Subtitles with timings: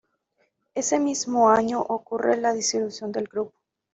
[0.73, 3.53] Ese mismo año ocurre la disolución del grupo.